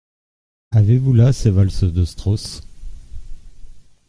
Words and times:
Avez-vous 0.71 1.13
là 1.13 1.31
ces 1.31 1.51
valses 1.51 1.83
de 1.83 2.05
Strauss? 2.05 2.63